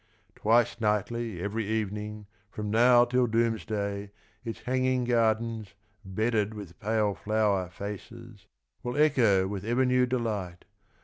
Twice 0.33 0.79
nightly 0.81 1.39
every 1.43 1.63
evening 1.67 2.25
from 2.49 2.71
now 2.71 3.05
till 3.05 3.27
doomsday 3.27 4.09
Its 4.43 4.61
hanging 4.61 5.03
gardens, 5.03 5.75
bedded 6.03 6.55
with 6.55 6.79
pale 6.79 7.13
flower 7.13 7.69
faces, 7.69 8.47
Will 8.81 8.97
echo 8.97 9.47
with 9.47 9.63
ever 9.63 9.85
new 9.85 10.07
delight. 10.07 10.65